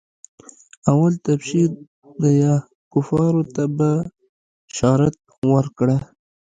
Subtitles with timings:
[0.91, 1.67] اول تبشير
[2.21, 2.53] ديه
[2.91, 5.15] کفارو ته بشارت
[5.53, 5.97] ورکړه.